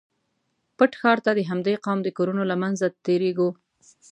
پټ 0.77 0.91
ښار 1.01 1.17
ته 1.25 1.31
د 1.35 1.39
همدې 1.49 1.75
قوم 1.85 1.99
د 2.03 2.07
کورونو 2.17 2.43
له 2.51 2.55
منځه 2.63 2.85
تېرېږو. 3.05 3.49